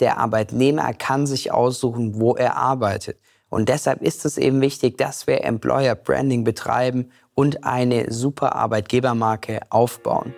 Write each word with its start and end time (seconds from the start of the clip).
der 0.00 0.18
Arbeitnehmer 0.18 0.92
kann 0.94 1.26
sich 1.26 1.52
aussuchen, 1.52 2.20
wo 2.20 2.34
er 2.34 2.56
arbeitet. 2.56 3.18
Und 3.48 3.68
deshalb 3.68 4.02
ist 4.02 4.24
es 4.24 4.38
eben 4.38 4.60
wichtig, 4.60 4.96
dass 4.96 5.26
wir 5.26 5.44
Employer 5.44 5.94
Branding 5.94 6.44
betreiben 6.44 7.10
und 7.34 7.64
eine 7.64 8.12
super 8.12 8.54
Arbeitgebermarke 8.54 9.60
aufbauen. 9.70 10.34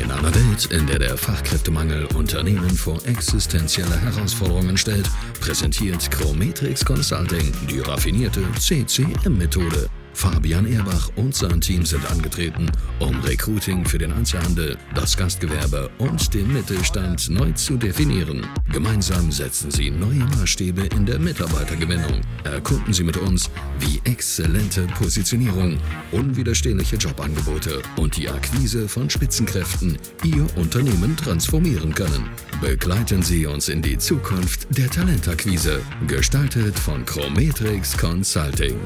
In 0.00 0.10
einer 0.10 0.34
Welt, 0.34 0.66
in 0.66 0.86
der 0.86 0.98
der 0.98 1.16
Fachkräftemangel 1.16 2.06
Unternehmen 2.16 2.70
vor 2.70 2.98
existenzielle 3.06 3.98
Herausforderungen 3.98 4.76
stellt, 4.76 5.08
präsentiert 5.40 6.10
Chrometrix 6.10 6.84
Consulting 6.84 7.52
die 7.68 7.80
raffinierte 7.80 8.42
CCM-Methode. 8.58 9.88
Fabian 10.16 10.64
Erbach 10.64 11.10
und 11.16 11.34
sein 11.34 11.60
Team 11.60 11.84
sind 11.84 12.10
angetreten, 12.10 12.72
um 13.00 13.20
Recruiting 13.20 13.84
für 13.84 13.98
den 13.98 14.14
Einzelhandel, 14.14 14.78
das 14.94 15.14
Gastgewerbe 15.14 15.90
und 15.98 16.32
den 16.32 16.50
Mittelstand 16.54 17.28
neu 17.28 17.52
zu 17.52 17.76
definieren. 17.76 18.46
Gemeinsam 18.72 19.30
setzen 19.30 19.70
sie 19.70 19.90
neue 19.90 20.24
Maßstäbe 20.38 20.86
in 20.96 21.04
der 21.04 21.18
Mitarbeitergewinnung. 21.18 22.22
Erkunden 22.44 22.94
Sie 22.94 23.04
mit 23.04 23.18
uns, 23.18 23.50
wie 23.78 24.00
exzellente 24.10 24.86
Positionierung, 24.98 25.76
unwiderstehliche 26.12 26.96
Jobangebote 26.96 27.82
und 27.96 28.16
die 28.16 28.30
Akquise 28.30 28.88
von 28.88 29.10
Spitzenkräften 29.10 29.98
Ihr 30.24 30.46
Unternehmen 30.56 31.14
transformieren 31.18 31.94
können. 31.94 32.30
Begleiten 32.62 33.22
Sie 33.22 33.44
uns 33.44 33.68
in 33.68 33.82
die 33.82 33.98
Zukunft 33.98 34.66
der 34.70 34.88
Talentakquise, 34.88 35.82
gestaltet 36.06 36.78
von 36.78 37.04
Chrometrix 37.04 37.98
Consulting. 37.98 38.80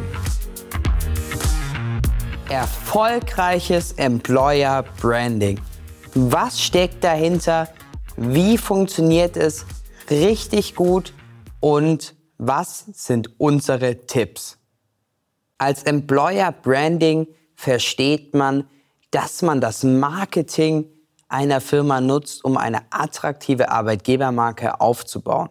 Erfolgreiches 2.50 3.92
Employer 3.92 4.82
Branding. 5.00 5.60
Was 6.14 6.60
steckt 6.60 7.04
dahinter? 7.04 7.68
Wie 8.16 8.58
funktioniert 8.58 9.36
es 9.36 9.64
richtig 10.10 10.74
gut? 10.74 11.14
Und 11.60 12.16
was 12.38 12.86
sind 12.92 13.38
unsere 13.38 14.04
Tipps? 14.04 14.58
Als 15.58 15.84
Employer 15.84 16.50
Branding 16.50 17.28
versteht 17.54 18.34
man, 18.34 18.68
dass 19.12 19.42
man 19.42 19.60
das 19.60 19.84
Marketing 19.84 20.86
einer 21.28 21.60
Firma 21.60 22.00
nutzt, 22.00 22.44
um 22.44 22.56
eine 22.56 22.82
attraktive 22.90 23.70
Arbeitgebermarke 23.70 24.80
aufzubauen. 24.80 25.50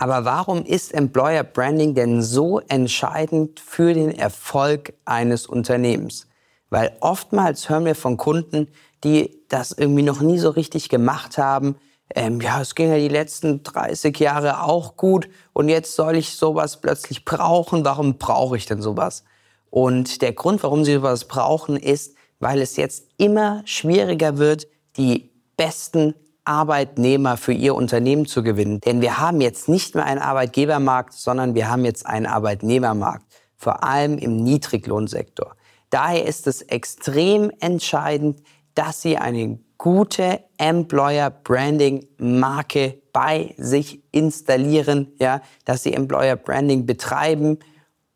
Aber 0.00 0.24
warum 0.24 0.64
ist 0.64 0.94
Employer 0.94 1.42
Branding 1.42 1.94
denn 1.94 2.22
so 2.22 2.60
entscheidend 2.60 3.58
für 3.58 3.92
den 3.92 4.12
Erfolg 4.12 4.94
eines 5.04 5.48
Unternehmens? 5.48 6.28
Weil 6.70 6.96
oftmals 7.00 7.68
hören 7.68 7.84
wir 7.84 7.96
von 7.96 8.16
Kunden, 8.16 8.68
die 9.02 9.42
das 9.48 9.72
irgendwie 9.72 10.04
noch 10.04 10.20
nie 10.20 10.38
so 10.38 10.50
richtig 10.50 10.88
gemacht 10.88 11.36
haben. 11.36 11.74
Ähm, 12.14 12.40
ja, 12.40 12.60
es 12.60 12.76
ging 12.76 12.90
ja 12.90 12.96
die 12.98 13.08
letzten 13.08 13.64
30 13.64 14.18
Jahre 14.20 14.62
auch 14.62 14.96
gut 14.96 15.28
und 15.52 15.68
jetzt 15.68 15.96
soll 15.96 16.16
ich 16.16 16.36
sowas 16.36 16.80
plötzlich 16.80 17.24
brauchen. 17.24 17.84
Warum 17.84 18.18
brauche 18.18 18.56
ich 18.56 18.66
denn 18.66 18.80
sowas? 18.80 19.24
Und 19.68 20.22
der 20.22 20.32
Grund, 20.32 20.62
warum 20.62 20.84
sie 20.84 20.94
sowas 20.94 21.24
brauchen, 21.24 21.76
ist, 21.76 22.14
weil 22.38 22.60
es 22.60 22.76
jetzt 22.76 23.08
immer 23.16 23.62
schwieriger 23.64 24.38
wird, 24.38 24.68
die 24.96 25.32
besten 25.56 26.14
Arbeitnehmer 26.48 27.36
für 27.36 27.52
ihr 27.52 27.74
Unternehmen 27.74 28.26
zu 28.26 28.42
gewinnen. 28.42 28.80
Denn 28.80 29.00
wir 29.00 29.18
haben 29.18 29.40
jetzt 29.40 29.68
nicht 29.68 29.94
mehr 29.94 30.04
einen 30.04 30.20
Arbeitgebermarkt, 30.20 31.12
sondern 31.12 31.54
wir 31.54 31.70
haben 31.70 31.84
jetzt 31.84 32.06
einen 32.06 32.26
Arbeitnehmermarkt, 32.26 33.26
vor 33.56 33.84
allem 33.84 34.18
im 34.18 34.36
Niedriglohnsektor. 34.36 35.54
Daher 35.90 36.24
ist 36.24 36.46
es 36.46 36.62
extrem 36.62 37.52
entscheidend, 37.60 38.42
dass 38.74 39.02
Sie 39.02 39.16
eine 39.16 39.58
gute 39.76 40.40
Employer 40.56 41.30
Branding 41.30 42.06
Marke 42.18 43.00
bei 43.12 43.54
sich 43.56 44.02
installieren, 44.12 45.12
ja, 45.18 45.40
dass 45.64 45.82
Sie 45.82 45.92
Employer 45.92 46.36
Branding 46.36 46.86
betreiben, 46.86 47.58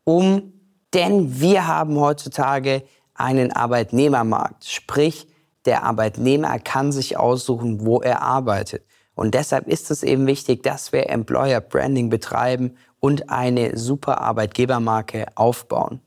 um, 0.03 0.53
denn 0.93 1.39
wir 1.39 1.67
haben 1.67 1.99
heutzutage 1.99 2.83
einen 3.13 3.51
Arbeitnehmermarkt, 3.51 4.65
sprich, 4.65 5.27
der 5.65 5.83
Arbeitnehmer 5.83 6.59
kann 6.59 6.91
sich 6.91 7.17
aussuchen, 7.17 7.85
wo 7.85 8.01
er 8.01 8.21
arbeitet. 8.21 8.83
Und 9.15 9.33
deshalb 9.35 9.67
ist 9.67 9.91
es 9.91 10.03
eben 10.03 10.27
wichtig, 10.27 10.63
dass 10.63 10.91
wir 10.91 11.09
Employer 11.09 11.61
Branding 11.61 12.09
betreiben 12.09 12.77
und 12.99 13.29
eine 13.29 13.77
super 13.77 14.21
Arbeitgebermarke 14.21 15.25
aufbauen. 15.35 16.01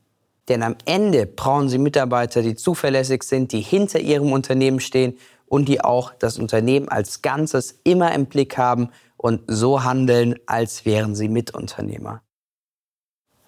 Denn 0.49 0.63
am 0.63 0.75
Ende 0.85 1.25
brauchen 1.25 1.69
Sie 1.69 1.77
Mitarbeiter, 1.77 2.41
die 2.41 2.55
zuverlässig 2.55 3.23
sind, 3.23 3.51
die 3.51 3.61
hinter 3.61 3.99
Ihrem 3.99 4.31
Unternehmen 4.31 4.79
stehen 4.79 5.17
und 5.45 5.67
die 5.67 5.81
auch 5.83 6.13
das 6.13 6.37
Unternehmen 6.37 6.89
als 6.89 7.21
Ganzes 7.21 7.79
immer 7.83 8.13
im 8.13 8.25
Blick 8.25 8.57
haben 8.57 8.89
und 9.17 9.41
so 9.47 9.83
handeln, 9.83 10.35
als 10.45 10.85
wären 10.85 11.15
sie 11.15 11.29
Mitunternehmer. 11.29 12.21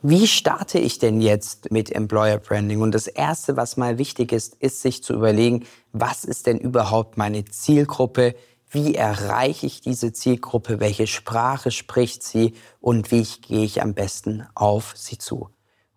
Wie 0.01 0.27
starte 0.27 0.79
ich 0.79 0.97
denn 0.97 1.19
jetzt 1.19 1.71
mit 1.71 1.91
Employer 1.91 2.37
Branding? 2.37 2.79
Und 2.79 2.95
das 2.95 3.07
Erste, 3.07 3.57
was 3.57 3.75
mal 3.75 3.97
wichtig 3.97 4.31
ist, 4.31 4.55
ist 4.55 4.81
sich 4.81 5.03
zu 5.03 5.13
überlegen, 5.13 5.65
was 5.91 6.23
ist 6.23 6.47
denn 6.47 6.57
überhaupt 6.57 7.17
meine 7.17 7.43
Zielgruppe? 7.43 8.35
Wie 8.69 8.95
erreiche 8.95 9.65
ich 9.65 9.81
diese 9.81 10.13
Zielgruppe? 10.13 10.79
Welche 10.79 11.05
Sprache 11.05 11.69
spricht 11.71 12.23
sie? 12.23 12.53
Und 12.79 13.11
wie 13.11 13.23
gehe 13.41 13.65
ich 13.65 13.81
am 13.81 13.93
besten 13.93 14.47
auf 14.55 14.93
sie 14.95 15.17
zu? 15.17 15.49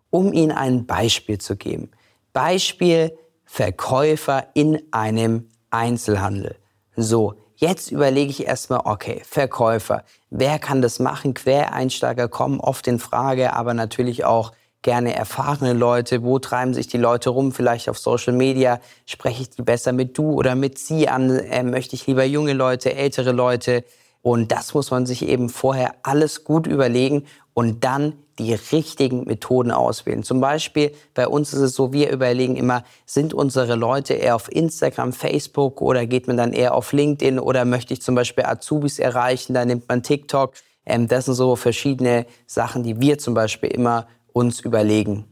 Um 0.09 0.33
Ihnen 0.33 0.51
ein 0.51 0.85
Beispiel 0.85 1.37
zu 1.37 1.55
geben. 1.55 1.91
Beispiel 2.33 3.17
Verkäufer 3.45 4.47
in 4.53 4.81
einem 4.91 5.47
Einzelhandel. 5.69 6.57
So, 6.97 7.35
Jetzt 7.63 7.93
überlege 7.93 8.29
ich 8.29 8.45
erstmal, 8.45 8.81
okay, 8.83 9.21
Verkäufer, 9.25 10.03
wer 10.29 10.59
kann 10.59 10.81
das 10.81 10.99
machen? 10.99 11.33
Quereinsteiger 11.33 12.27
kommen 12.27 12.59
oft 12.59 12.85
in 12.89 12.99
Frage, 12.99 13.53
aber 13.53 13.73
natürlich 13.73 14.25
auch 14.25 14.51
gerne 14.81 15.15
erfahrene 15.15 15.71
Leute. 15.71 16.23
Wo 16.23 16.39
treiben 16.39 16.73
sich 16.73 16.87
die 16.89 16.97
Leute 16.97 17.29
rum? 17.29 17.53
Vielleicht 17.53 17.87
auf 17.87 17.97
Social 17.97 18.33
Media. 18.33 18.81
Spreche 19.05 19.43
ich 19.43 19.49
die 19.51 19.61
besser 19.61 19.93
mit 19.93 20.17
du 20.17 20.33
oder 20.33 20.55
mit 20.55 20.77
sie 20.77 21.07
an? 21.07 21.29
Äh, 21.29 21.63
möchte 21.63 21.95
ich 21.95 22.05
lieber 22.05 22.25
junge 22.25 22.51
Leute, 22.51 22.95
ältere 22.95 23.31
Leute? 23.31 23.85
Und 24.21 24.51
das 24.51 24.73
muss 24.73 24.91
man 24.91 25.05
sich 25.05 25.25
eben 25.25 25.47
vorher 25.47 25.95
alles 26.03 26.43
gut 26.43 26.67
überlegen 26.67 27.25
und 27.53 27.83
dann 27.83 28.13
die 28.39 28.53
richtigen 28.53 29.25
Methoden 29.25 29.71
auswählen. 29.71 30.23
Zum 30.23 30.41
Beispiel 30.41 30.91
bei 31.13 31.27
uns 31.27 31.53
ist 31.53 31.59
es 31.59 31.75
so, 31.75 31.93
wir 31.93 32.11
überlegen 32.11 32.55
immer, 32.55 32.83
sind 33.05 33.33
unsere 33.33 33.75
Leute 33.75 34.15
eher 34.15 34.35
auf 34.35 34.51
Instagram, 34.51 35.13
Facebook 35.13 35.81
oder 35.81 36.05
geht 36.07 36.27
man 36.27 36.37
dann 36.37 36.53
eher 36.53 36.73
auf 36.73 36.93
LinkedIn 36.93 37.39
oder 37.39 37.65
möchte 37.65 37.93
ich 37.93 38.01
zum 38.01 38.15
Beispiel 38.15 38.45
Azubis 38.45 38.97
erreichen, 38.97 39.53
da 39.53 39.65
nimmt 39.65 39.87
man 39.87 40.01
TikTok. 40.01 40.53
Ähm, 40.85 41.07
das 41.07 41.25
sind 41.25 41.35
so 41.35 41.55
verschiedene 41.55 42.25
Sachen, 42.47 42.83
die 42.83 42.99
wir 42.99 43.19
zum 43.19 43.35
Beispiel 43.35 43.69
immer 43.69 44.07
uns 44.31 44.59
überlegen. 44.61 45.25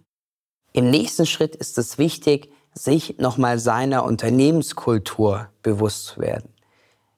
Im 0.73 0.89
nächsten 0.89 1.25
Schritt 1.25 1.55
ist 1.55 1.77
es 1.77 1.97
wichtig, 1.97 2.51
sich 2.73 3.17
nochmal 3.17 3.59
seiner 3.59 4.05
Unternehmenskultur 4.05 5.49
bewusst 5.63 6.05
zu 6.05 6.21
werden. 6.21 6.53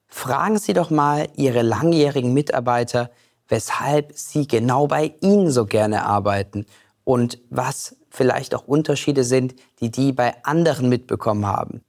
Fragen 0.08 0.58
Sie 0.58 0.74
doch 0.74 0.90
mal 0.90 1.28
Ihre 1.36 1.62
langjährigen 1.62 2.34
Mitarbeiter, 2.34 3.12
weshalb 3.48 4.14
sie 4.18 4.48
genau 4.48 4.88
bei 4.88 5.14
Ihnen 5.22 5.52
so 5.52 5.66
gerne 5.66 6.06
arbeiten 6.06 6.66
und 7.04 7.40
was 7.50 7.96
vielleicht 8.09 8.56
auch 8.56 8.68
Unterschiede 8.68 9.24
sind, 9.24 9.56
die 9.80 9.92
die 9.92 10.12
bei 10.12 10.36
anderen 10.44 10.90
mitbekommen 10.90 11.46
haben. 11.46 11.81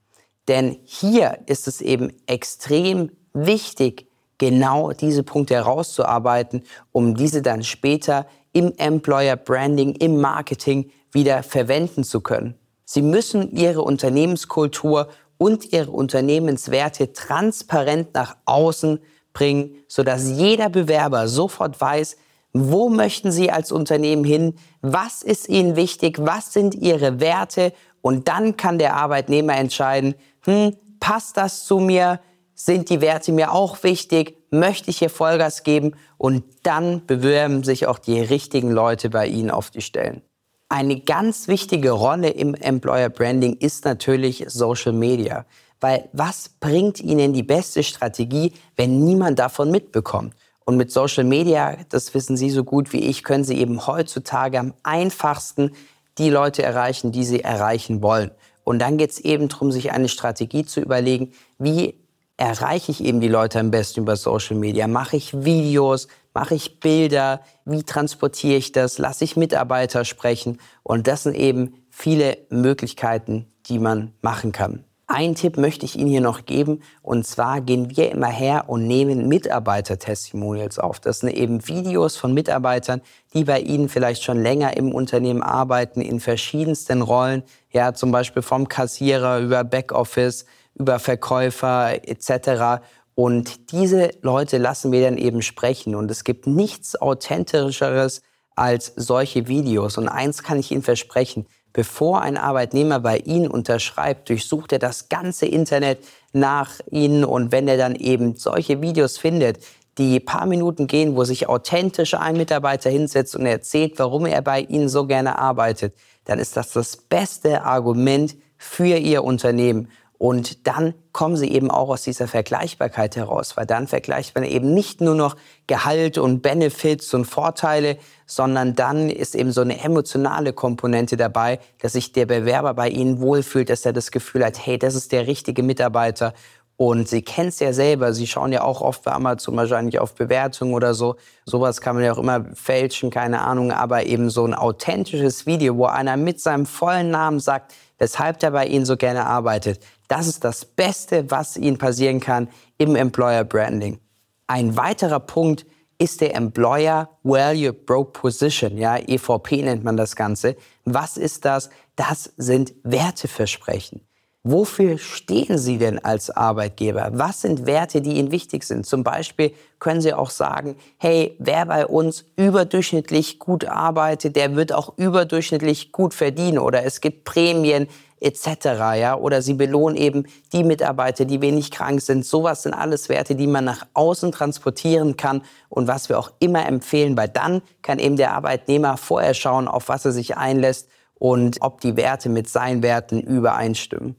Denn 0.48 0.78
hier 0.84 1.38
ist 1.46 1.68
es 1.68 1.80
eben 1.80 2.12
extrem 2.26 3.10
wichtig, 3.32 4.08
genau 4.38 4.92
diese 4.92 5.22
Punkte 5.22 5.54
herauszuarbeiten, 5.54 6.64
um 6.92 7.14
diese 7.14 7.40
dann 7.40 7.62
später 7.62 8.26
im 8.52 8.72
Employer 8.76 9.36
Branding, 9.36 9.94
im 9.94 10.20
Marketing 10.20 10.90
wieder 11.12 11.42
verwenden 11.42 12.04
zu 12.04 12.20
können. 12.20 12.54
Sie 12.84 13.02
müssen 13.02 13.50
Ihre 13.56 13.82
Unternehmenskultur 13.82 15.08
und 15.38 15.72
Ihre 15.72 15.90
Unternehmenswerte 15.90 17.12
transparent 17.12 18.14
nach 18.14 18.36
außen 18.44 19.00
bringen, 19.34 19.76
sodass 19.86 20.30
jeder 20.30 20.70
Bewerber 20.70 21.28
sofort 21.28 21.78
weiß, 21.78 22.16
wo 22.54 22.88
möchten 22.88 23.30
Sie 23.32 23.50
als 23.50 23.72
Unternehmen 23.72 24.24
hin, 24.24 24.54
was 24.80 25.22
ist 25.22 25.48
Ihnen 25.48 25.76
wichtig, 25.76 26.18
was 26.20 26.52
sind 26.52 26.74
Ihre 26.74 27.20
Werte 27.20 27.72
und 28.00 28.28
dann 28.28 28.56
kann 28.56 28.78
der 28.78 28.94
Arbeitnehmer 28.94 29.56
entscheiden, 29.56 30.14
hm, 30.44 30.76
passt 31.00 31.36
das 31.36 31.64
zu 31.64 31.78
mir, 31.78 32.20
sind 32.54 32.88
die 32.88 33.00
Werte 33.00 33.32
mir 33.32 33.52
auch 33.52 33.82
wichtig, 33.82 34.38
möchte 34.50 34.90
ich 34.90 34.98
hier 34.98 35.10
Vollgas 35.10 35.64
geben 35.64 35.96
und 36.16 36.44
dann 36.62 37.04
bewerben 37.06 37.64
sich 37.64 37.86
auch 37.86 37.98
die 37.98 38.20
richtigen 38.20 38.70
Leute 38.70 39.10
bei 39.10 39.26
Ihnen 39.26 39.50
auf 39.50 39.70
die 39.70 39.80
Stellen. 39.80 40.22
Eine 40.68 41.00
ganz 41.00 41.48
wichtige 41.48 41.90
Rolle 41.90 42.30
im 42.30 42.54
Employer 42.54 43.08
Branding 43.08 43.56
ist 43.56 43.84
natürlich 43.84 44.44
Social 44.48 44.92
Media. 44.92 45.44
Weil 45.84 46.08
was 46.14 46.48
bringt 46.48 46.98
Ihnen 47.00 47.34
die 47.34 47.42
beste 47.42 47.82
Strategie, 47.82 48.54
wenn 48.74 49.04
niemand 49.04 49.38
davon 49.38 49.70
mitbekommt? 49.70 50.32
Und 50.64 50.78
mit 50.78 50.90
Social 50.90 51.24
Media, 51.24 51.76
das 51.90 52.14
wissen 52.14 52.38
Sie 52.38 52.48
so 52.48 52.64
gut 52.64 52.94
wie 52.94 53.00
ich, 53.00 53.22
können 53.22 53.44
Sie 53.44 53.58
eben 53.58 53.86
heutzutage 53.86 54.58
am 54.58 54.72
einfachsten 54.82 55.72
die 56.16 56.30
Leute 56.30 56.62
erreichen, 56.62 57.12
die 57.12 57.22
Sie 57.22 57.44
erreichen 57.44 58.00
wollen. 58.00 58.30
Und 58.64 58.78
dann 58.78 58.96
geht 58.96 59.10
es 59.10 59.18
eben 59.18 59.50
darum, 59.50 59.72
sich 59.72 59.92
eine 59.92 60.08
Strategie 60.08 60.64
zu 60.64 60.80
überlegen, 60.80 61.32
wie 61.58 62.00
erreiche 62.38 62.90
ich 62.90 63.04
eben 63.04 63.20
die 63.20 63.28
Leute 63.28 63.60
am 63.60 63.70
besten 63.70 64.00
über 64.00 64.16
Social 64.16 64.56
Media? 64.56 64.88
Mache 64.88 65.18
ich 65.18 65.44
Videos? 65.44 66.08
Mache 66.32 66.54
ich 66.54 66.80
Bilder? 66.80 67.42
Wie 67.66 67.82
transportiere 67.82 68.56
ich 68.56 68.72
das? 68.72 68.96
Lasse 68.96 69.24
ich 69.24 69.36
Mitarbeiter 69.36 70.06
sprechen? 70.06 70.60
Und 70.82 71.08
das 71.08 71.24
sind 71.24 71.36
eben 71.36 71.74
viele 71.90 72.38
Möglichkeiten, 72.48 73.48
die 73.66 73.78
man 73.78 74.14
machen 74.22 74.52
kann. 74.52 74.82
Ein 75.06 75.34
Tipp 75.34 75.58
möchte 75.58 75.84
ich 75.84 75.98
Ihnen 75.98 76.08
hier 76.08 76.22
noch 76.22 76.46
geben, 76.46 76.80
und 77.02 77.26
zwar 77.26 77.60
gehen 77.60 77.94
wir 77.94 78.10
immer 78.10 78.28
her 78.28 78.64
und 78.68 78.86
nehmen 78.86 79.28
Mitarbeiter-Testimonials 79.28 80.78
auf. 80.78 80.98
Das 80.98 81.20
sind 81.20 81.28
eben 81.30 81.68
Videos 81.68 82.16
von 82.16 82.32
Mitarbeitern, 82.32 83.02
die 83.34 83.44
bei 83.44 83.60
Ihnen 83.60 83.90
vielleicht 83.90 84.22
schon 84.22 84.42
länger 84.42 84.76
im 84.78 84.92
Unternehmen 84.92 85.42
arbeiten, 85.42 86.00
in 86.00 86.20
verschiedensten 86.20 87.02
Rollen, 87.02 87.42
ja, 87.70 87.92
zum 87.92 88.12
Beispiel 88.12 88.40
vom 88.40 88.66
Kassierer 88.66 89.40
über 89.40 89.62
Backoffice, 89.62 90.46
über 90.74 90.98
Verkäufer 90.98 92.08
etc. 92.08 92.82
Und 93.14 93.72
diese 93.72 94.10
Leute 94.22 94.56
lassen 94.56 94.90
wir 94.90 95.02
dann 95.02 95.18
eben 95.18 95.42
sprechen. 95.42 95.94
Und 95.94 96.10
es 96.10 96.24
gibt 96.24 96.46
nichts 96.46 96.96
Authentischeres 96.96 98.22
als 98.56 98.92
solche 98.96 99.48
Videos. 99.48 99.98
Und 99.98 100.08
eins 100.08 100.42
kann 100.42 100.58
ich 100.58 100.72
Ihnen 100.72 100.82
versprechen, 100.82 101.46
bevor 101.74 102.22
ein 102.22 102.38
Arbeitnehmer 102.38 103.00
bei 103.00 103.18
Ihnen 103.18 103.48
unterschreibt, 103.48 104.30
durchsucht 104.30 104.72
er 104.72 104.78
das 104.78 105.10
ganze 105.10 105.44
Internet 105.44 105.98
nach 106.32 106.80
Ihnen. 106.90 107.24
Und 107.24 107.52
wenn 107.52 107.68
er 107.68 107.76
dann 107.76 107.96
eben 107.96 108.36
solche 108.36 108.80
Videos 108.80 109.18
findet, 109.18 109.58
die 109.98 110.18
paar 110.20 110.46
Minuten 110.46 110.86
gehen, 110.86 111.14
wo 111.14 111.24
sich 111.24 111.48
authentisch 111.48 112.14
ein 112.14 112.36
Mitarbeiter 112.36 112.88
hinsetzt 112.88 113.36
und 113.36 113.44
erzählt, 113.44 113.98
warum 113.98 114.24
er 114.24 114.40
bei 114.40 114.60
Ihnen 114.60 114.88
so 114.88 115.06
gerne 115.06 115.38
arbeitet, 115.38 115.94
dann 116.24 116.38
ist 116.38 116.56
das 116.56 116.72
das 116.72 116.96
beste 116.96 117.62
Argument 117.62 118.34
für 118.56 118.96
Ihr 118.96 119.22
Unternehmen. 119.22 119.88
Und 120.16 120.66
dann 120.66 120.94
kommen 121.12 121.36
sie 121.36 121.50
eben 121.50 121.70
auch 121.70 121.88
aus 121.88 122.02
dieser 122.02 122.28
Vergleichbarkeit 122.28 123.16
heraus, 123.16 123.56
weil 123.56 123.66
dann 123.66 123.88
vergleicht 123.88 124.34
man 124.34 124.44
eben 124.44 124.72
nicht 124.72 125.00
nur 125.00 125.14
noch 125.14 125.36
Gehalt 125.66 126.18
und 126.18 126.40
Benefits 126.40 127.12
und 127.14 127.24
Vorteile, 127.24 127.98
sondern 128.24 128.74
dann 128.74 129.10
ist 129.10 129.34
eben 129.34 129.50
so 129.50 129.60
eine 129.60 129.82
emotionale 129.82 130.52
Komponente 130.52 131.16
dabei, 131.16 131.58
dass 131.80 131.92
sich 131.92 132.12
der 132.12 132.26
Bewerber 132.26 132.74
bei 132.74 132.88
Ihnen 132.88 133.20
wohlfühlt, 133.20 133.68
dass 133.68 133.84
er 133.84 133.92
das 133.92 134.12
Gefühl 134.12 134.44
hat, 134.44 134.64
hey, 134.64 134.78
das 134.78 134.94
ist 134.94 135.10
der 135.12 135.26
richtige 135.26 135.62
Mitarbeiter. 135.62 136.32
Und 136.76 137.08
Sie 137.08 137.22
kennen 137.22 137.48
es 137.48 137.60
ja 137.60 137.72
selber, 137.72 138.12
Sie 138.12 138.26
schauen 138.26 138.52
ja 138.52 138.62
auch 138.62 138.80
oft 138.80 139.04
bei 139.04 139.12
Amazon 139.12 139.56
wahrscheinlich 139.56 140.00
auf 140.00 140.14
Bewertungen 140.14 140.74
oder 140.74 140.94
so. 140.94 141.16
Sowas 141.44 141.80
kann 141.80 141.94
man 141.94 142.04
ja 142.04 142.12
auch 142.12 142.18
immer 142.18 142.44
fälschen, 142.54 143.10
keine 143.10 143.42
Ahnung, 143.42 143.70
aber 143.70 144.06
eben 144.06 144.28
so 144.28 144.44
ein 144.44 144.54
authentisches 144.54 145.46
Video, 145.46 145.76
wo 145.76 145.86
einer 145.86 146.16
mit 146.16 146.40
seinem 146.40 146.66
vollen 146.66 147.10
Namen 147.10 147.38
sagt, 147.38 147.72
weshalb 147.98 148.42
er 148.42 148.50
bei 148.50 148.66
Ihnen 148.66 148.86
so 148.86 148.96
gerne 148.96 149.26
arbeitet. 149.26 149.78
Das 150.08 150.26
ist 150.26 150.44
das 150.44 150.64
Beste, 150.64 151.30
was 151.30 151.56
Ihnen 151.56 151.78
passieren 151.78 152.20
kann 152.20 152.48
im 152.78 152.96
Employer 152.96 153.44
Branding. 153.44 154.00
Ein 154.46 154.76
weiterer 154.76 155.20
Punkt 155.20 155.66
ist 155.98 156.20
der 156.20 156.34
Employer 156.34 157.08
Value 157.22 157.72
Proposition, 157.72 158.76
ja, 158.76 158.98
EVP 158.98 159.62
nennt 159.62 159.84
man 159.84 159.96
das 159.96 160.16
Ganze. 160.16 160.56
Was 160.84 161.16
ist 161.16 161.44
das? 161.44 161.70
Das 161.96 162.32
sind 162.36 162.74
Werteversprechen. 162.82 164.00
Wofür 164.46 164.98
stehen 164.98 165.56
Sie 165.56 165.78
denn 165.78 166.04
als 166.04 166.28
Arbeitgeber? 166.28 167.08
Was 167.14 167.40
sind 167.40 167.64
Werte, 167.64 168.02
die 168.02 168.16
Ihnen 168.16 168.30
wichtig 168.30 168.64
sind? 168.64 168.84
Zum 168.84 169.02
Beispiel 169.02 169.54
können 169.78 170.02
Sie 170.02 170.12
auch 170.12 170.28
sagen, 170.28 170.76
hey, 170.98 171.34
wer 171.38 171.64
bei 171.64 171.86
uns 171.86 172.26
überdurchschnittlich 172.36 173.38
gut 173.38 173.64
arbeitet, 173.64 174.36
der 174.36 174.54
wird 174.54 174.74
auch 174.74 174.98
überdurchschnittlich 174.98 175.92
gut 175.92 176.12
verdienen 176.12 176.58
oder 176.58 176.84
es 176.84 177.00
gibt 177.00 177.24
Prämien 177.24 177.88
etc. 178.20 178.66
Ja? 178.98 179.16
Oder 179.16 179.40
Sie 179.40 179.54
belohnen 179.54 179.96
eben 179.96 180.26
die 180.52 180.62
Mitarbeiter, 180.62 181.24
die 181.24 181.40
wenig 181.40 181.70
krank 181.70 182.02
sind. 182.02 182.26
Sowas 182.26 182.64
sind 182.64 182.74
alles 182.74 183.08
Werte, 183.08 183.36
die 183.36 183.46
man 183.46 183.64
nach 183.64 183.86
außen 183.94 184.30
transportieren 184.30 185.16
kann 185.16 185.40
und 185.70 185.88
was 185.88 186.10
wir 186.10 186.18
auch 186.18 186.32
immer 186.38 186.68
empfehlen, 186.68 187.16
weil 187.16 187.30
dann 187.30 187.62
kann 187.80 187.98
eben 187.98 188.16
der 188.16 188.34
Arbeitnehmer 188.34 188.98
vorher 188.98 189.32
schauen, 189.32 189.68
auf 189.68 189.88
was 189.88 190.04
er 190.04 190.12
sich 190.12 190.36
einlässt 190.36 190.90
und 191.14 191.62
ob 191.62 191.80
die 191.80 191.96
Werte 191.96 192.28
mit 192.28 192.50
seinen 192.50 192.82
Werten 192.82 193.22
übereinstimmen. 193.22 194.16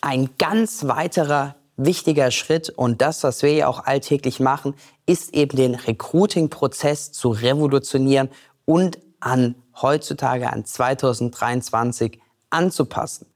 Ein 0.00 0.30
ganz 0.38 0.86
weiterer 0.86 1.56
wichtiger 1.76 2.30
Schritt 2.30 2.70
und 2.70 3.02
das, 3.02 3.22
was 3.22 3.42
wir 3.42 3.52
ja 3.52 3.68
auch 3.68 3.84
alltäglich 3.84 4.40
machen, 4.40 4.74
ist 5.06 5.34
eben 5.34 5.56
den 5.56 5.74
Recruiting-Prozess 5.74 7.12
zu 7.12 7.30
revolutionieren 7.30 8.30
und 8.64 8.98
an 9.20 9.56
heutzutage, 9.80 10.52
an 10.52 10.64
2023 10.64 12.20
anzupassen. 12.50 13.26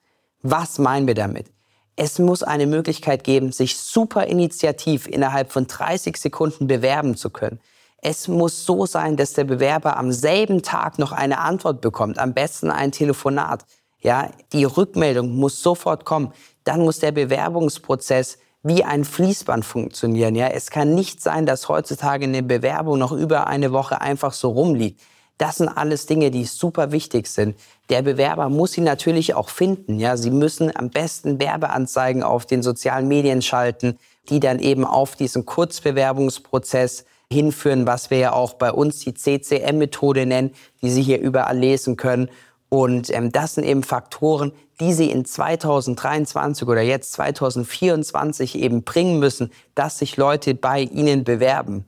Was 0.42 0.78
meinen 0.78 1.06
wir 1.06 1.14
damit? 1.14 1.50
Es 1.96 2.18
muss 2.18 2.42
eine 2.42 2.66
Möglichkeit 2.66 3.24
geben, 3.24 3.52
sich 3.52 3.78
super 3.78 4.26
initiativ 4.26 5.06
innerhalb 5.06 5.52
von 5.52 5.66
30 5.66 6.16
Sekunden 6.16 6.66
bewerben 6.66 7.14
zu 7.16 7.28
können. 7.28 7.60
Es 7.98 8.28
muss 8.28 8.64
so 8.64 8.86
sein, 8.86 9.18
dass 9.18 9.34
der 9.34 9.44
Bewerber 9.44 9.98
am 9.98 10.10
selben 10.10 10.62
Tag 10.62 10.98
noch 10.98 11.12
eine 11.12 11.38
Antwort 11.40 11.82
bekommt, 11.82 12.18
am 12.18 12.32
besten 12.32 12.70
ein 12.70 12.92
Telefonat. 12.92 13.66
Ja, 14.02 14.31
die 14.52 14.64
Rückmeldung 14.64 15.37
muss 15.37 15.62
sofort 15.62 16.05
kommen 16.05 16.32
dann 16.64 16.81
muss 16.81 16.99
der 16.99 17.12
Bewerbungsprozess 17.12 18.38
wie 18.62 18.85
ein 18.85 19.05
Fließband 19.05 19.64
funktionieren. 19.64 20.35
Ja, 20.35 20.49
es 20.49 20.70
kann 20.70 20.94
nicht 20.94 21.23
sein, 21.23 21.47
dass 21.47 21.69
heutzutage 21.69 22.25
eine 22.25 22.43
Bewerbung 22.43 22.99
noch 22.99 23.12
über 23.12 23.47
eine 23.47 23.73
Woche 23.73 24.00
einfach 24.00 24.32
so 24.32 24.50
rumliegt. 24.50 25.00
Das 25.38 25.56
sind 25.56 25.69
alles 25.69 26.05
Dinge, 26.05 26.31
die 26.31 26.44
super 26.44 26.93
wichtig 26.93 27.26
sind. 27.26 27.56
Der 27.88 28.02
Bewerber 28.02 28.50
muss 28.50 28.73
sie 28.73 28.82
natürlich 28.82 29.35
auch 29.35 29.49
finden. 29.49 29.99
Ja, 29.99 30.19
sie 30.19 30.31
müssen 30.31 30.70
am 30.76 30.91
besten 30.91 31.41
Werbeanzeigen 31.41 32.23
auf 32.23 32.44
den 32.44 32.62
sozialen 32.62 33.08
Medien 33.08 33.41
schalten, 33.41 33.99
die 34.29 34.38
dann 34.38 34.58
eben 34.58 34.85
auf 34.85 35.17
diesen 35.17 35.46
Kurzbewerbungsprozess 35.46 37.06
hinführen, 37.32 37.87
was 37.87 38.11
wir 38.11 38.19
ja 38.19 38.32
auch 38.32 38.55
bei 38.55 38.70
uns 38.70 38.99
die 38.99 39.14
CCM-Methode 39.14 40.26
nennen, 40.26 40.50
die 40.82 40.91
Sie 40.91 41.03
hier 41.03 41.20
überall 41.20 41.56
lesen 41.56 41.96
können. 41.96 42.29
Und 42.70 43.12
ähm, 43.12 43.32
das 43.32 43.56
sind 43.56 43.64
eben 43.64 43.82
Faktoren, 43.82 44.52
die 44.78 44.93
Sie 44.93 45.11
in 45.11 45.25
2023 45.25 46.67
oder 46.67 46.81
jetzt 46.81 47.12
2024 47.12 48.56
eben 48.56 48.84
bringen 48.84 49.19
müssen, 49.19 49.52
dass 49.75 49.99
sich 49.99 50.17
Leute 50.17 50.55
bei 50.55 50.82
Ihnen 50.82 51.25
bewerben. 51.25 51.84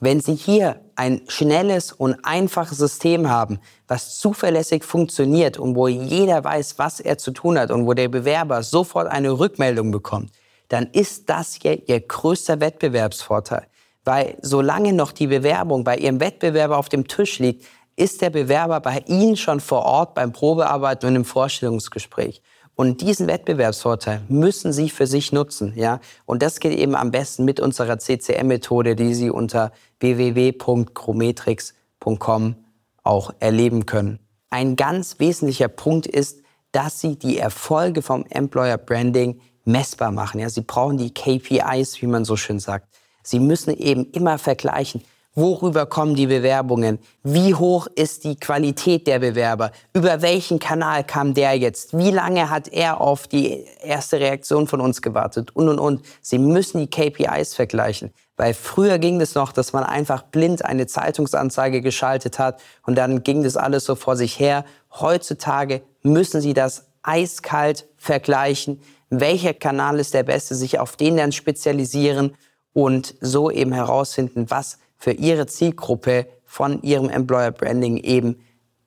Wenn 0.00 0.20
Sie 0.20 0.34
hier 0.34 0.80
ein 0.96 1.22
schnelles 1.28 1.92
und 1.92 2.16
einfaches 2.24 2.78
System 2.78 3.30
haben, 3.30 3.60
was 3.86 4.18
zuverlässig 4.18 4.84
funktioniert 4.84 5.56
und 5.56 5.76
wo 5.76 5.86
jeder 5.86 6.42
weiß, 6.42 6.78
was 6.78 6.98
er 6.98 7.16
zu 7.16 7.30
tun 7.30 7.56
hat 7.56 7.70
und 7.70 7.86
wo 7.86 7.94
der 7.94 8.08
Bewerber 8.08 8.64
sofort 8.64 9.06
eine 9.06 9.38
Rückmeldung 9.38 9.92
bekommt, 9.92 10.32
dann 10.68 10.88
ist 10.92 11.30
das 11.30 11.58
hier 11.62 11.88
Ihr 11.88 12.00
größter 12.00 12.60
Wettbewerbsvorteil. 12.60 13.68
Weil 14.04 14.36
solange 14.42 14.92
noch 14.92 15.12
die 15.12 15.28
Bewerbung 15.28 15.84
bei 15.84 15.96
Ihrem 15.96 16.18
Wettbewerber 16.18 16.76
auf 16.76 16.88
dem 16.88 17.06
Tisch 17.06 17.38
liegt, 17.38 17.64
ist 17.96 18.22
der 18.22 18.30
Bewerber 18.30 18.80
bei 18.80 19.02
Ihnen 19.06 19.36
schon 19.36 19.60
vor 19.60 19.84
Ort 19.84 20.14
beim 20.14 20.32
Probearbeiten 20.32 21.08
und 21.08 21.16
im 21.16 21.24
Vorstellungsgespräch. 21.24 22.40
Und 22.76 23.02
diesen 23.02 23.28
Wettbewerbsvorteil 23.28 24.22
müssen 24.28 24.72
Sie 24.72 24.90
für 24.90 25.06
sich 25.06 25.30
nutzen, 25.30 25.74
ja. 25.76 26.00
Und 26.26 26.42
das 26.42 26.58
geht 26.58 26.76
eben 26.76 26.96
am 26.96 27.12
besten 27.12 27.44
mit 27.44 27.60
unserer 27.60 27.98
CCM-Methode, 27.98 28.96
die 28.96 29.14
Sie 29.14 29.30
unter 29.30 29.70
www.chrometrix.com 30.00 32.56
auch 33.04 33.32
erleben 33.38 33.86
können. 33.86 34.18
Ein 34.50 34.74
ganz 34.74 35.20
wesentlicher 35.20 35.68
Punkt 35.68 36.06
ist, 36.06 36.42
dass 36.72 37.00
Sie 37.00 37.16
die 37.16 37.38
Erfolge 37.38 38.02
vom 38.02 38.26
Employer 38.28 38.78
Branding 38.78 39.40
messbar 39.64 40.10
machen. 40.10 40.40
Ja, 40.40 40.50
Sie 40.50 40.62
brauchen 40.62 40.98
die 40.98 41.14
KPIs, 41.14 42.02
wie 42.02 42.08
man 42.08 42.24
so 42.24 42.36
schön 42.36 42.58
sagt. 42.58 42.88
Sie 43.22 43.38
müssen 43.38 43.76
eben 43.76 44.10
immer 44.10 44.38
vergleichen, 44.38 45.04
Worüber 45.36 45.86
kommen 45.86 46.14
die 46.14 46.28
Bewerbungen? 46.28 47.00
Wie 47.24 47.54
hoch 47.54 47.88
ist 47.96 48.22
die 48.22 48.36
Qualität 48.36 49.08
der 49.08 49.18
Bewerber? 49.18 49.72
Über 49.92 50.22
welchen 50.22 50.60
Kanal 50.60 51.02
kam 51.02 51.34
der 51.34 51.54
jetzt? 51.54 51.98
Wie 51.98 52.12
lange 52.12 52.50
hat 52.50 52.68
er 52.68 53.00
auf 53.00 53.26
die 53.26 53.64
erste 53.82 54.20
Reaktion 54.20 54.68
von 54.68 54.80
uns 54.80 55.02
gewartet? 55.02 55.50
Und, 55.56 55.68
und, 55.68 55.80
und. 55.80 56.02
Sie 56.20 56.38
müssen 56.38 56.78
die 56.78 56.86
KPIs 56.86 57.54
vergleichen. 57.54 58.12
Weil 58.36 58.54
früher 58.54 58.98
ging 58.98 59.20
es 59.20 59.34
noch, 59.34 59.50
dass 59.50 59.72
man 59.72 59.82
einfach 59.82 60.22
blind 60.22 60.64
eine 60.64 60.86
Zeitungsanzeige 60.86 61.80
geschaltet 61.80 62.38
hat 62.38 62.60
und 62.86 62.96
dann 62.96 63.24
ging 63.24 63.42
das 63.42 63.56
alles 63.56 63.84
so 63.84 63.96
vor 63.96 64.16
sich 64.16 64.38
her. 64.38 64.64
Heutzutage 64.92 65.82
müssen 66.02 66.40
Sie 66.40 66.54
das 66.54 66.86
eiskalt 67.02 67.88
vergleichen. 67.96 68.80
Welcher 69.10 69.54
Kanal 69.54 69.98
ist 69.98 70.14
der 70.14 70.22
beste? 70.22 70.54
Sich 70.54 70.78
auf 70.78 70.96
den 70.96 71.16
dann 71.16 71.32
spezialisieren 71.32 72.36
und 72.72 73.14
so 73.20 73.50
eben 73.50 73.72
herausfinden, 73.72 74.46
was 74.48 74.78
für 74.96 75.12
Ihre 75.12 75.46
Zielgruppe 75.46 76.26
von 76.44 76.82
Ihrem 76.82 77.08
Employer 77.08 77.50
Branding 77.50 77.96
eben 77.98 78.40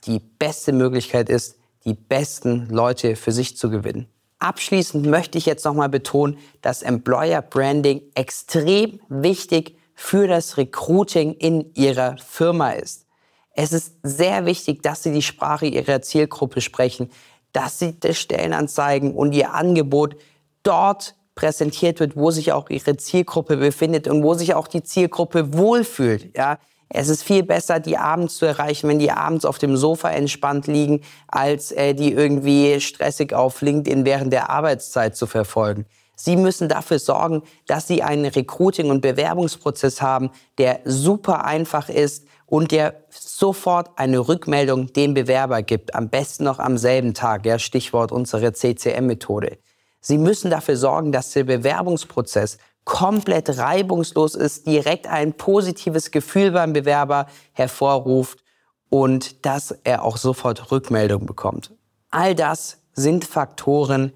die 0.05 0.19
beste 0.19 0.71
Möglichkeit 0.71 1.29
ist, 1.29 1.57
die 1.85 1.93
besten 1.93 2.67
Leute 2.69 3.15
für 3.15 3.31
sich 3.31 3.57
zu 3.57 3.69
gewinnen. 3.69 4.07
Abschließend 4.39 5.05
möchte 5.07 5.37
ich 5.37 5.45
jetzt 5.45 5.65
nochmal 5.65 5.89
betonen, 5.89 6.37
dass 6.61 6.83
Employer 6.83 7.41
Branding 7.41 8.01
extrem 8.13 8.99
wichtig 9.09 9.77
für 9.95 10.27
das 10.27 10.57
Recruiting 10.57 11.33
in 11.33 11.73
Ihrer 11.73 12.17
Firma 12.17 12.71
ist. 12.71 13.07
Es 13.51 13.73
ist 13.73 13.95
sehr 14.03 14.45
wichtig, 14.45 14.83
dass 14.83 15.01
Sie 15.01 15.11
die 15.11 15.23
Sprache 15.23 15.65
Ihrer 15.65 16.03
Zielgruppe 16.03 16.61
sprechen, 16.61 17.09
dass 17.51 17.79
Sie 17.79 17.99
die 17.99 18.13
Stellenanzeigen 18.13 19.15
und 19.15 19.33
Ihr 19.33 19.55
Angebot 19.55 20.15
dort 20.61 21.15
präsentiert 21.37 22.01
wird, 22.01 22.17
wo 22.17 22.31
sich 22.31 22.51
auch 22.51 22.69
ihre 22.69 22.97
Zielgruppe 22.97 23.55
befindet 23.55 24.09
und 24.09 24.23
wo 24.23 24.33
sich 24.33 24.55
auch 24.55 24.67
die 24.67 24.83
Zielgruppe 24.83 25.53
wohlfühlt. 25.53 26.35
Ja, 26.35 26.57
es 26.89 27.07
ist 27.07 27.23
viel 27.23 27.43
besser, 27.43 27.79
die 27.79 27.97
abends 27.97 28.37
zu 28.37 28.45
erreichen, 28.45 28.89
wenn 28.89 28.99
die 28.99 29.11
abends 29.11 29.45
auf 29.45 29.57
dem 29.57 29.77
Sofa 29.77 30.09
entspannt 30.09 30.67
liegen, 30.67 31.01
als 31.27 31.71
äh, 31.71 31.93
die 31.93 32.11
irgendwie 32.11 32.81
stressig 32.81 33.33
auf 33.33 33.61
LinkedIn 33.61 34.03
während 34.03 34.33
der 34.33 34.49
Arbeitszeit 34.49 35.15
zu 35.15 35.27
verfolgen. 35.27 35.85
Sie 36.15 36.35
müssen 36.35 36.67
dafür 36.67 36.97
sorgen, 36.97 37.43
dass 37.67 37.87
Sie 37.87 38.01
einen 38.01 38.25
Recruiting- 38.25 38.89
und 38.89 39.01
Bewerbungsprozess 39.01 40.01
haben, 40.01 40.31
der 40.57 40.79
super 40.83 41.45
einfach 41.45 41.89
ist 41.89 42.25
und 42.47 42.71
der 42.71 42.95
sofort 43.11 43.91
eine 43.97 44.27
Rückmeldung 44.27 44.91
dem 44.93 45.13
Bewerber 45.13 45.61
gibt. 45.61 45.93
Am 45.93 46.09
besten 46.09 46.45
noch 46.45 46.57
am 46.57 46.77
selben 46.79 47.13
Tag. 47.13 47.45
Ja, 47.45 47.59
Stichwort 47.59 48.11
unsere 48.11 48.51
CCM-Methode. 48.53 49.59
Sie 49.99 50.17
müssen 50.17 50.51
dafür 50.51 50.77
sorgen, 50.77 51.11
dass 51.11 51.31
der 51.31 51.43
Bewerbungsprozess 51.43 52.57
komplett 52.83 53.57
reibungslos 53.57 54.35
ist, 54.35 54.65
direkt 54.65 55.07
ein 55.07 55.33
positives 55.33 56.11
Gefühl 56.11 56.51
beim 56.51 56.71
Bewerber 56.71 57.27
hervorruft 57.51 58.43
und 58.89 59.45
dass 59.45 59.71
er 59.83 60.03
auch 60.03 60.17
sofort 60.17 60.71
Rückmeldung 60.71 61.25
bekommt. 61.25 61.73
All 62.11 62.33
das 62.33 62.77
sind 62.93 63.25
Faktoren, 63.25 64.13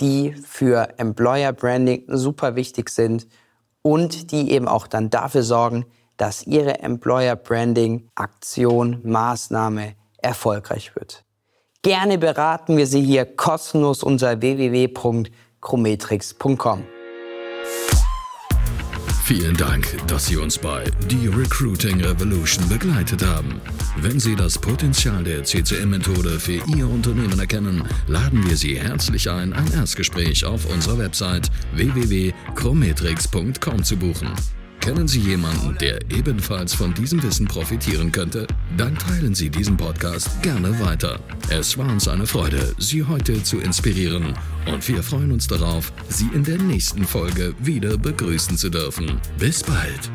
die 0.00 0.32
für 0.32 0.98
Employer 0.98 1.52
Branding 1.52 2.04
super 2.08 2.56
wichtig 2.56 2.90
sind 2.90 3.28
und 3.82 4.32
die 4.32 4.50
eben 4.50 4.66
auch 4.66 4.86
dann 4.86 5.10
dafür 5.10 5.42
sorgen, 5.42 5.86
dass 6.16 6.46
Ihre 6.46 6.80
Employer 6.80 7.36
Branding 7.36 8.08
Aktion, 8.16 9.00
Maßnahme 9.04 9.94
erfolgreich 10.18 10.94
wird. 10.96 11.24
Gerne 11.82 12.18
beraten 12.18 12.76
wir 12.76 12.88
Sie 12.88 13.02
hier 13.02 13.24
kostenlos 13.24 14.02
unter 14.02 14.40
www.chrometrix.com. 14.40 16.84
Vielen 19.24 19.56
Dank, 19.56 19.96
dass 20.08 20.26
Sie 20.26 20.36
uns 20.38 20.58
bei 20.58 20.82
The 21.08 21.28
Recruiting 21.28 22.02
Revolution 22.02 22.68
begleitet 22.68 23.24
haben. 23.24 23.60
Wenn 23.98 24.18
Sie 24.18 24.34
das 24.34 24.58
Potenzial 24.58 25.22
der 25.22 25.44
CCM-Methode 25.44 26.40
für 26.40 26.60
Ihr 26.74 26.88
Unternehmen 26.88 27.38
erkennen, 27.38 27.86
laden 28.06 28.48
wir 28.48 28.56
Sie 28.56 28.80
herzlich 28.80 29.30
ein, 29.30 29.52
ein 29.52 29.70
Erstgespräch 29.72 30.44
auf 30.46 30.64
unserer 30.72 30.98
Website 30.98 31.48
www.chrometrix.com 31.74 33.84
zu 33.84 33.96
buchen. 33.98 34.34
Kennen 34.80 35.08
Sie 35.08 35.20
jemanden, 35.20 35.76
der 35.78 35.98
ebenfalls 36.10 36.74
von 36.74 36.94
diesem 36.94 37.22
Wissen 37.22 37.46
profitieren 37.46 38.10
könnte? 38.12 38.46
Dann 38.76 38.96
teilen 38.96 39.34
Sie 39.34 39.50
diesen 39.50 39.76
Podcast 39.76 40.42
gerne 40.42 40.78
weiter. 40.80 41.20
Es 41.50 41.76
war 41.76 41.88
uns 41.88 42.08
eine 42.08 42.26
Freude, 42.26 42.74
Sie 42.78 43.04
heute 43.04 43.42
zu 43.42 43.58
inspirieren 43.58 44.34
und 44.66 44.88
wir 44.88 45.02
freuen 45.02 45.32
uns 45.32 45.46
darauf, 45.46 45.92
Sie 46.08 46.28
in 46.34 46.44
der 46.44 46.58
nächsten 46.58 47.04
Folge 47.04 47.54
wieder 47.58 47.98
begrüßen 47.98 48.56
zu 48.56 48.70
dürfen. 48.70 49.20
Bis 49.38 49.62
bald! 49.62 50.10